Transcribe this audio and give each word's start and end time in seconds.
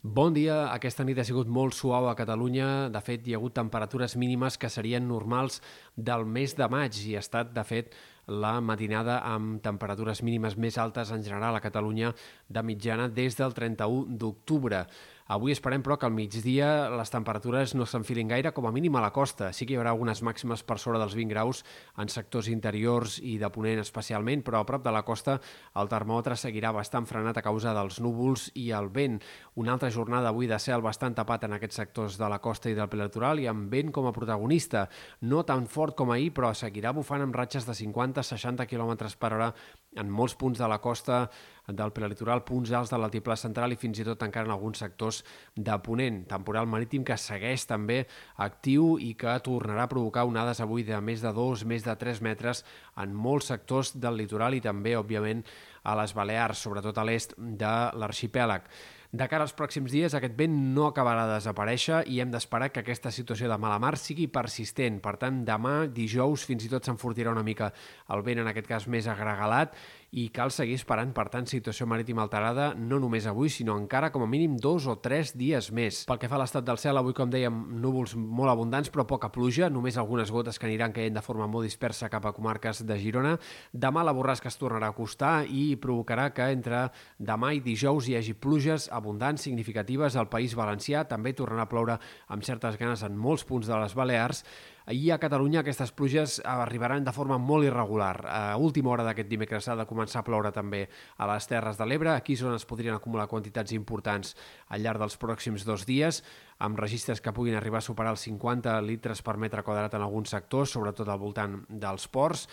Bon 0.00 0.32
dia. 0.32 0.70
Aquesta 0.72 1.04
nit 1.04 1.18
ha 1.20 1.24
sigut 1.28 1.44
molt 1.52 1.74
suau 1.76 2.06
a 2.08 2.14
Catalunya. 2.16 2.88
De 2.88 3.02
fet, 3.04 3.26
hi 3.28 3.34
ha 3.34 3.36
hagut 3.36 3.52
temperatures 3.52 4.14
mínimes 4.16 4.56
que 4.56 4.70
serien 4.72 5.04
normals 5.04 5.58
del 5.94 6.24
mes 6.24 6.54
de 6.56 6.68
maig 6.72 6.96
i 7.04 7.18
ha 7.18 7.20
estat, 7.20 7.50
de 7.52 7.64
fet, 7.68 7.92
la 8.24 8.54
matinada 8.64 9.18
amb 9.28 9.60
temperatures 9.60 10.22
mínimes 10.24 10.56
més 10.56 10.78
altes 10.80 11.12
en 11.12 11.20
general 11.20 11.58
a 11.58 11.60
Catalunya 11.60 12.14
de 12.48 12.62
mitjana 12.64 13.10
des 13.12 13.36
del 13.36 13.52
31 13.52 14.16
d'octubre. 14.16 14.86
Avui 15.30 15.52
esperem, 15.54 15.78
però, 15.78 15.94
que 15.94 16.08
al 16.08 16.14
migdia 16.16 16.88
les 16.90 17.12
temperatures 17.14 17.76
no 17.78 17.84
s'enfilin 17.86 18.32
gaire, 18.32 18.50
com 18.50 18.66
a 18.66 18.72
mínim 18.74 18.96
a 18.98 19.02
la 19.04 19.12
costa. 19.14 19.52
Sí 19.54 19.62
que 19.62 19.76
hi 19.76 19.78
haurà 19.78 19.92
algunes 19.94 20.24
màximes 20.26 20.64
per 20.66 20.80
sobre 20.82 20.98
dels 20.98 21.14
20 21.14 21.30
graus 21.30 21.60
en 22.02 22.08
sectors 22.10 22.48
interiors 22.50 23.20
i 23.22 23.36
de 23.38 23.50
ponent 23.54 23.78
especialment, 23.78 24.42
però 24.42 24.58
a 24.58 24.66
prop 24.66 24.82
de 24.82 24.90
la 24.90 25.04
costa 25.06 25.36
el 25.78 25.90
termòmetre 25.92 26.34
seguirà 26.34 26.72
bastant 26.74 27.06
frenat 27.06 27.38
a 27.38 27.44
causa 27.46 27.76
dels 27.76 28.00
núvols 28.02 28.48
i 28.58 28.72
el 28.74 28.90
vent. 28.90 29.20
Una 29.54 29.76
altra 29.76 29.92
jornada 29.94 30.32
avui 30.34 30.50
de 30.50 30.58
cel 30.58 30.82
bastant 30.82 31.14
tapat 31.14 31.46
en 31.46 31.54
aquests 31.54 31.78
sectors 31.78 32.18
de 32.18 32.26
la 32.26 32.40
costa 32.42 32.66
i 32.66 32.74
del 32.74 32.90
prelitoral 32.90 33.38
i 33.38 33.46
amb 33.46 33.70
vent 33.70 33.94
com 33.94 34.10
a 34.10 34.14
protagonista. 34.16 34.88
No 35.22 35.44
tan 35.46 35.70
fort 35.70 35.94
com 35.94 36.10
ahir, 36.10 36.32
però 36.34 36.50
seguirà 36.58 36.90
bufant 36.90 37.22
amb 37.22 37.38
ratxes 37.38 37.70
de 37.70 37.78
50-60 37.78 38.66
km 38.66 39.14
per 39.14 39.32
hora 39.38 39.52
en 39.94 40.10
molts 40.10 40.34
punts 40.34 40.58
de 40.58 40.66
la 40.70 40.82
costa 40.82 41.28
del 41.76 41.92
prelitoral, 41.96 42.42
punts 42.46 42.72
alts 42.76 42.92
de 42.92 42.98
l'altiplà 43.00 43.36
central 43.38 43.74
i 43.74 43.78
fins 43.80 44.00
i 44.00 44.06
tot 44.06 44.22
encara 44.26 44.48
en 44.48 44.54
alguns 44.54 44.82
sectors 44.82 45.22
de 45.56 45.78
Ponent. 45.84 46.22
Temporal 46.30 46.68
marítim 46.70 47.04
que 47.06 47.18
segueix 47.20 47.66
també 47.70 48.02
actiu 48.36 48.96
i 49.00 49.12
que 49.18 49.38
tornarà 49.46 49.88
a 49.88 49.92
provocar 49.92 50.26
onades 50.28 50.60
avui 50.60 50.84
de 50.86 51.00
més 51.00 51.24
de 51.24 51.32
2, 51.36 51.66
més 51.70 51.86
de 51.86 51.96
3 52.04 52.22
metres 52.26 52.64
en 53.00 53.14
molts 53.14 53.50
sectors 53.52 53.94
del 53.96 54.18
litoral 54.20 54.56
i 54.56 54.64
també, 54.64 54.96
òbviament, 54.98 55.44
a 55.82 55.96
les 55.96 56.12
Balears, 56.14 56.60
sobretot 56.60 56.98
a 56.98 57.04
l'est 57.08 57.36
de 57.38 57.74
l'arxipèlag. 57.96 58.66
De 59.10 59.26
cara 59.26 59.42
als 59.42 59.56
pròxims 59.58 59.90
dies, 59.90 60.14
aquest 60.14 60.36
vent 60.38 60.52
no 60.70 60.84
acabarà 60.86 61.24
de 61.26 61.32
desaparèixer 61.40 62.04
i 62.06 62.20
hem 62.22 62.30
d'esperar 62.30 62.68
que 62.70 62.84
aquesta 62.84 63.10
situació 63.10 63.48
de 63.50 63.56
mala 63.58 63.80
mar 63.82 63.96
sigui 63.98 64.28
persistent. 64.30 65.00
Per 65.02 65.16
tant, 65.18 65.40
demà, 65.48 65.88
dijous, 65.90 66.44
fins 66.46 66.68
i 66.68 66.70
tot 66.70 66.86
s'enfortirà 66.86 67.32
una 67.34 67.42
mica 67.42 67.72
el 68.14 68.22
vent, 68.22 68.38
en 68.44 68.50
aquest 68.52 68.70
cas 68.70 68.86
més 68.86 69.08
agregalat, 69.10 69.74
i 70.10 70.28
cal 70.34 70.50
seguir 70.54 70.76
esperant, 70.78 71.10
per 71.14 71.28
tant, 71.30 71.46
situació 71.46 71.88
marítima 71.90 72.22
alterada 72.22 72.68
no 72.74 73.00
només 73.02 73.26
avui, 73.30 73.50
sinó 73.50 73.76
encara 73.78 74.12
com 74.14 74.22
a 74.22 74.28
mínim 74.30 74.56
dos 74.58 74.86
o 74.90 74.96
tres 75.02 75.34
dies 75.38 75.72
més. 75.74 76.04
Pel 76.06 76.18
que 76.22 76.30
fa 76.30 76.38
a 76.38 76.40
l'estat 76.42 76.66
del 76.66 76.78
cel, 76.82 76.98
avui, 76.98 77.14
com 77.14 77.30
dèiem, 77.30 77.58
núvols 77.82 78.14
molt 78.18 78.50
abundants, 78.50 78.90
però 78.94 79.06
poca 79.10 79.30
pluja, 79.34 79.70
només 79.70 79.98
algunes 79.98 80.30
gotes 80.30 80.58
que 80.58 80.66
aniran 80.70 80.94
caient 80.94 81.18
de 81.18 81.22
forma 81.22 81.50
molt 81.50 81.66
dispersa 81.66 82.10
cap 82.10 82.26
a 82.26 82.34
comarques 82.34 82.84
de 82.86 82.98
Girona. 83.02 83.36
Demà 83.70 84.06
la 84.06 84.14
borrasca 84.14 84.50
es 84.50 84.58
tornarà 84.58 84.90
a 84.90 84.94
acostar 84.94 85.34
i 85.46 85.76
provocarà 85.82 86.30
que 86.34 86.50
entre 86.54 86.88
demà 87.18 87.54
i 87.54 87.62
dijous 87.62 88.06
hi 88.06 88.18
hagi 88.18 88.34
pluges 88.38 88.90
abundants, 89.00 89.42
significatives 89.42 90.14
al 90.14 90.28
País 90.30 90.54
Valencià. 90.54 91.06
També 91.08 91.32
tornarà 91.34 91.64
a 91.66 91.70
ploure 91.70 91.96
amb 92.28 92.44
certes 92.46 92.78
ganes 92.78 93.02
en 93.02 93.16
molts 93.16 93.46
punts 93.48 93.66
de 93.66 93.78
les 93.80 93.96
Balears. 93.96 94.44
Ahir 94.90 95.12
a 95.14 95.18
Catalunya 95.22 95.60
aquestes 95.60 95.92
pluges 95.94 96.38
arribaran 96.44 97.04
de 97.04 97.12
forma 97.14 97.36
molt 97.38 97.66
irregular. 97.66 98.24
A 98.26 98.56
última 98.58 98.90
hora 98.90 99.04
d'aquest 99.06 99.28
dimecres 99.30 99.68
ha 99.68 99.76
de 99.78 99.86
començar 99.86 100.22
a 100.22 100.26
ploure 100.26 100.50
també 100.52 100.86
a 101.16 101.28
les 101.30 101.46
Terres 101.46 101.78
de 101.78 101.86
l'Ebre. 101.86 102.14
Aquí 102.14 102.34
és 102.34 102.42
on 102.42 102.56
es 102.56 102.66
podrien 102.66 102.96
acumular 102.96 103.28
quantitats 103.30 103.72
importants 103.76 104.34
al 104.68 104.82
llarg 104.82 105.02
dels 105.02 105.18
pròxims 105.20 105.66
dos 105.68 105.86
dies, 105.86 106.24
amb 106.58 106.80
registres 106.80 107.22
que 107.22 107.32
puguin 107.36 107.54
arribar 107.54 107.78
a 107.78 107.86
superar 107.86 108.16
els 108.16 108.26
50 108.26 108.80
litres 108.82 109.22
per 109.22 109.36
metre 109.38 109.62
quadrat 109.62 109.94
en 109.94 110.02
alguns 110.06 110.34
sectors, 110.34 110.74
sobretot 110.74 111.08
al 111.08 111.22
voltant 111.22 111.60
dels 111.68 112.08
ports 112.08 112.48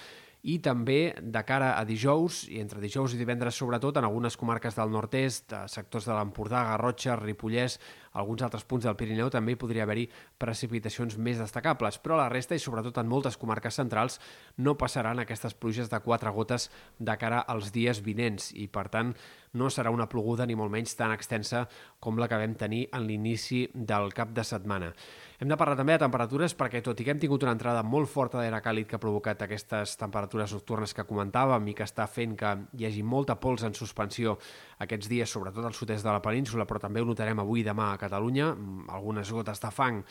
i 0.48 0.58
també 0.64 1.12
de 1.20 1.42
cara 1.44 1.73
a 1.76 1.84
dijous, 1.88 2.45
i 2.48 2.62
entre 2.64 2.80
dijous 2.80 3.14
i 3.14 3.20
divendres 3.20 3.58
sobretot, 3.59 3.98
en 4.00 4.08
algunes 4.08 4.38
comarques 4.40 4.78
del 4.78 4.94
nord-est, 4.94 5.52
sectors 5.67 6.08
de 6.08 6.16
l'Empordà, 6.16 6.64
Garrotxa, 6.70 7.17
Ripollès, 7.20 7.76
alguns 8.18 8.42
altres 8.42 8.66
punts 8.66 8.88
del 8.88 8.98
Pirineu 8.98 9.30
també 9.34 9.54
hi 9.54 9.60
podria 9.62 9.86
haver-hi 9.86 10.08
precipitacions 10.42 11.18
més 11.22 11.38
destacables, 11.42 12.00
però 12.02 12.18
la 12.18 12.30
resta 12.34 12.58
i 12.58 12.62
sobretot 12.64 12.98
en 12.98 13.09
moltes 13.09 13.38
comarques 13.38 13.78
centrals 13.78 14.20
no 14.58 14.78
passaran 14.78 15.22
aquestes 15.22 15.53
pluges 15.53 15.91
de 15.94 16.02
quatre 16.02 16.34
gotes 16.34 16.72
de 16.97 17.18
cara 17.22 17.44
als 17.46 17.72
dies 17.75 18.02
vinents 18.03 18.52
i 18.58 18.68
per 18.68 18.88
tant 18.94 19.14
no 19.58 19.69
serà 19.74 19.91
una 19.94 20.08
ploguda 20.09 20.46
ni 20.46 20.56
molt 20.56 20.72
menys 20.72 20.96
tan 20.97 21.14
extensa 21.16 21.64
com 22.03 22.19
la 22.19 22.28
que 22.30 22.38
vam 22.40 22.53
tenir 22.59 22.84
en 22.94 23.08
l'inici 23.08 23.66
del 23.74 24.12
cap 24.14 24.34
de 24.36 24.44
setmana. 24.46 24.91
Hem 25.40 25.50
de 25.50 25.58
parlar 25.58 25.78
també 25.78 25.94
de 25.94 26.02
temperatures 26.02 26.56
perquè 26.58 26.81
tot 26.86 27.00
i 27.00 27.06
que 27.06 27.14
hem 27.14 27.22
tingut 27.22 27.44
una 27.46 27.53
entrada 27.53 27.84
molt 27.86 28.09
forta 28.09 28.40
d'aire 28.41 28.62
càlid 28.66 28.88
que 28.90 28.97
ha 28.97 29.02
provocat 29.02 29.44
aquestes 29.46 29.96
temperatures 30.00 30.53
nocturnes 30.53 30.94
que 30.97 31.06
comentàvem 31.06 31.70
i 31.70 31.75
que 31.78 31.86
està 31.86 32.08
fent 32.09 32.36
que 32.38 32.53
hi 32.78 32.88
hagi 32.90 33.03
molta 33.06 33.38
pols 33.38 33.66
en 33.68 33.78
suspensió 33.78 34.38
aquests 34.81 35.09
dies, 35.09 35.30
sobretot 35.30 35.66
al 35.66 35.78
sud-est 35.78 36.06
de 36.06 36.14
la 36.14 36.24
península, 36.25 36.66
però 36.66 36.81
també 36.81 37.02
ho 37.02 37.06
notarem 37.06 37.40
avui 37.41 37.62
i 37.62 37.68
demà 37.68 37.91
a 37.94 38.02
Catalunya, 38.07 38.53
mm, 38.56 38.88
algunes 38.95 39.31
gotes 39.35 39.59
de 39.59 39.72
fang 39.75 40.01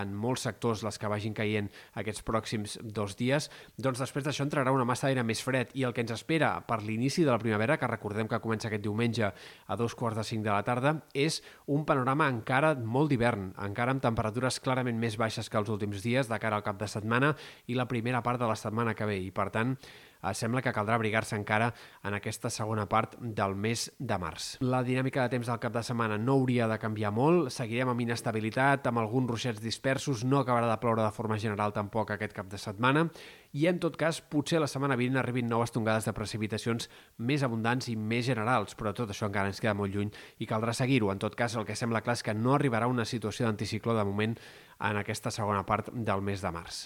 en 0.00 0.14
molts 0.16 0.46
sectors 0.48 0.82
les 0.86 0.98
que 0.98 1.10
vagin 1.10 1.34
caient 1.36 1.70
aquests 2.00 2.24
pròxims 2.26 2.78
dos 2.82 3.16
dies, 3.18 3.48
doncs 3.76 4.02
després 4.02 4.24
d'això 4.26 4.46
entrarà 4.46 4.72
una 4.74 4.86
massa 4.88 5.08
d'aire 5.08 5.24
més 5.26 5.42
fred 5.44 5.72
i 5.78 5.86
el 5.86 5.94
que 5.94 6.04
ens 6.04 6.14
espera 6.14 6.54
per 6.66 6.80
l'inici 6.82 7.26
de 7.26 7.32
la 7.32 7.40
primavera, 7.42 7.78
que 7.78 7.90
recordem 7.90 8.28
que 8.28 8.40
comença 8.42 8.68
aquest 8.70 8.84
diumenge 8.84 9.32
a 9.32 9.76
dos 9.76 9.96
quarts 9.98 10.20
de 10.20 10.26
cinc 10.28 10.46
de 10.46 10.52
la 10.52 10.62
tarda, 10.66 10.96
és 11.14 11.42
un 11.66 11.84
panorama 11.88 12.28
encara 12.32 12.74
molt 12.74 13.12
d'hivern, 13.12 13.52
encara 13.66 13.94
amb 13.94 14.04
temperatures 14.04 14.60
clarament 14.62 14.98
més 14.98 15.18
baixes 15.20 15.50
que 15.50 15.60
els 15.60 15.72
últims 15.72 16.02
dies 16.04 16.30
de 16.30 16.40
cara 16.42 16.58
al 16.58 16.66
cap 16.66 16.80
de 16.80 16.88
setmana 16.88 17.34
i 17.66 17.76
la 17.78 17.88
primera 17.90 18.22
part 18.22 18.40
de 18.40 18.48
la 18.48 18.58
setmana 18.58 18.94
que 18.94 19.08
ve. 19.08 19.18
I 19.22 19.30
per 19.34 19.50
tant 19.54 19.76
eh, 20.22 20.34
sembla 20.34 20.62
que 20.62 20.72
caldrà 20.74 20.96
abrigar-se 20.96 21.36
encara 21.36 21.72
en 22.04 22.16
aquesta 22.16 22.50
segona 22.50 22.86
part 22.88 23.16
del 23.20 23.54
mes 23.54 23.88
de 23.98 24.18
març. 24.18 24.52
La 24.62 24.82
dinàmica 24.86 25.26
de 25.26 25.36
temps 25.36 25.50
del 25.50 25.60
cap 25.62 25.74
de 25.74 25.84
setmana 25.86 26.18
no 26.18 26.38
hauria 26.38 26.68
de 26.70 26.78
canviar 26.82 27.12
molt, 27.14 27.50
seguirem 27.54 27.92
amb 27.92 28.04
inestabilitat, 28.04 28.86
amb 28.88 29.02
alguns 29.02 29.30
ruixets 29.34 29.62
dispersos, 29.82 30.22
no 30.24 30.38
acabarà 30.38 30.68
de 30.70 30.78
ploure 30.78 31.02
de 31.02 31.10
forma 31.10 31.38
general 31.42 31.72
tampoc 31.74 32.12
aquest 32.12 32.32
cap 32.32 32.46
de 32.46 32.58
setmana, 32.58 33.08
i 33.52 33.66
en 33.66 33.80
tot 33.82 33.96
cas 33.98 34.20
potser 34.22 34.60
la 34.60 34.68
setmana 34.70 34.96
vinent 34.96 35.18
arribin 35.18 35.48
noves 35.50 35.74
tongades 35.74 36.06
de 36.06 36.14
precipitacions 36.14 36.88
més 37.18 37.42
abundants 37.42 37.88
i 37.90 37.96
més 37.96 38.24
generals, 38.24 38.76
però 38.78 38.94
tot 38.94 39.10
això 39.10 39.26
encara 39.26 39.50
ens 39.50 39.60
queda 39.60 39.74
molt 39.74 39.92
lluny 39.92 40.14
i 40.38 40.46
caldrà 40.46 40.72
seguir-ho. 40.72 41.10
En 41.10 41.18
tot 41.18 41.34
cas, 41.34 41.56
el 41.56 41.66
que 41.66 41.74
sembla 41.74 42.00
clar 42.00 42.14
és 42.14 42.22
que 42.22 42.34
no 42.34 42.54
arribarà 42.54 42.86
una 42.86 43.04
situació 43.04 43.46
d'anticicló 43.46 43.98
de 43.98 44.06
moment 44.06 44.38
en 44.78 45.02
aquesta 45.02 45.34
segona 45.34 45.66
part 45.66 45.90
del 45.92 46.22
mes 46.22 46.40
de 46.40 46.54
març. 46.54 46.84